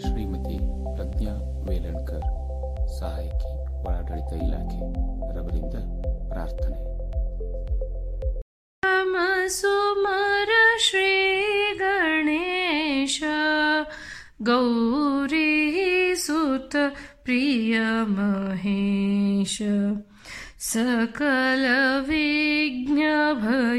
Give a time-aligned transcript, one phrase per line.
[0.00, 0.56] ಶ್ರೀಮತಿ
[0.94, 1.34] ಪ್ರಜ್ಞಾ
[1.66, 2.26] ವೇಲಣ್ಕರ್
[2.98, 4.80] ಸಹಾಯಕಿ ಒಳಾಡಳಿತ ಇಲಾಖೆ
[5.34, 5.76] ರವರಿಂದ
[6.28, 6.80] ಪ್ರಾರ್ಥನೆ
[9.50, 11.10] ಸುಮರ ಶ್ರೀ
[11.74, 13.22] ಗಣೇಶ
[14.42, 15.46] ಗೌರಿ
[16.16, 16.74] ಸುತ
[17.24, 17.74] प्रिय
[18.08, 19.54] महेश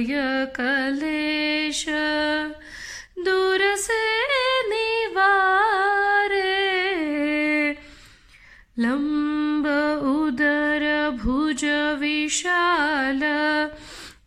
[0.09, 1.81] सकलविघ्नभयकलेश
[8.79, 9.65] लम्ब
[10.09, 10.83] उदर
[11.23, 11.63] भुज
[11.99, 13.19] विशाल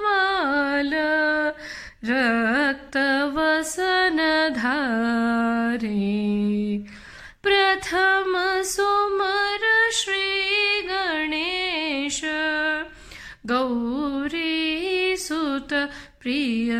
[13.48, 15.74] गौरी सुत
[16.22, 16.72] प्रिय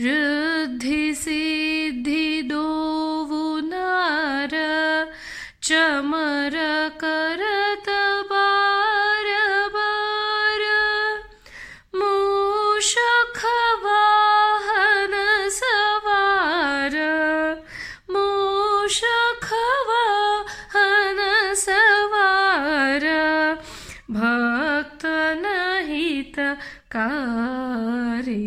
[0.00, 4.50] ऋद्धि सिद्धि दोवुनार
[5.62, 6.56] चमर
[7.04, 7.39] करत
[24.10, 25.02] भक्त
[25.42, 26.38] नहित
[26.92, 28.46] कारी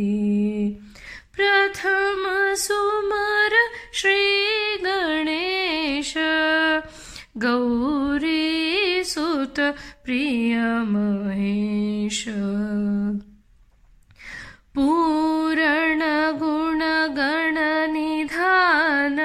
[2.57, 3.53] सुमर
[3.93, 6.13] श्रीगणेश
[7.37, 9.59] गौरी सुत
[10.05, 12.23] प्रिय महेश।
[14.75, 16.01] पूरण
[16.39, 16.81] गुण
[17.17, 17.57] गण
[17.93, 19.19] निधान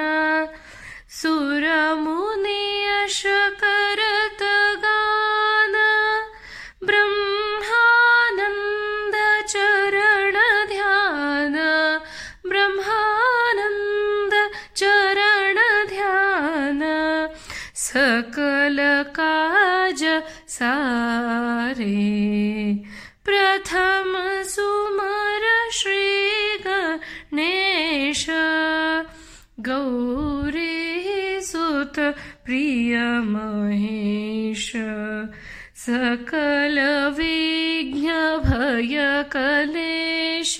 [17.89, 18.77] सकल
[19.15, 20.03] काज
[20.47, 21.95] सारे।
[23.25, 24.13] प्रथम
[24.43, 28.25] सुमर श्रीगणेश
[29.59, 31.99] गौरी सुत
[32.45, 32.97] प्रिय
[33.33, 34.71] महेश।
[35.75, 36.77] सकल
[37.17, 38.07] विघ्न
[38.45, 40.57] भय कलेश